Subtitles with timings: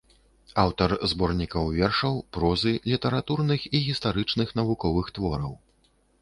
[0.61, 5.53] Аўтар зборнікаў вершаў, прозы, літаратурных і гістарычных навуковых твораў.